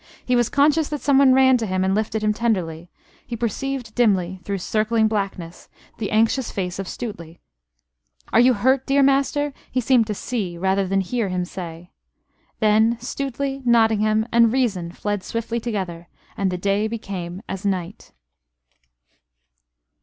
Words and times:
He 0.25 0.35
was 0.35 0.49
conscious 0.49 0.89
that 0.89 1.01
someone 1.01 1.35
ran 1.35 1.57
to 1.57 1.67
him 1.67 1.83
and 1.83 1.93
lifted 1.93 2.23
him 2.23 2.33
tenderly: 2.33 2.89
he 3.27 3.35
perceived 3.35 3.93
dimly, 3.93 4.39
through 4.43 4.57
circling 4.57 5.07
blackness, 5.07 5.69
the 5.99 6.09
anxious 6.09 6.49
face 6.49 6.79
of 6.79 6.87
Stuteley. 6.87 7.37
"Are 8.33 8.39
you 8.39 8.53
hurt, 8.55 8.87
dear 8.87 9.03
master?" 9.03 9.53
he 9.69 9.79
seemed 9.79 10.07
to 10.07 10.15
see, 10.15 10.57
rather 10.57 10.87
than 10.87 11.01
hear, 11.01 11.29
him 11.29 11.45
say. 11.45 11.91
Then 12.59 12.97
Stuteley, 12.99 13.63
Nottingham, 13.63 14.27
and 14.31 14.51
reason 14.51 14.91
fled 14.91 15.21
swiftly 15.21 15.59
together, 15.59 16.07
and 16.35 16.49
the 16.49 16.57
day 16.57 16.87
became 16.87 17.43
as 17.47 17.63
night. 17.63 18.11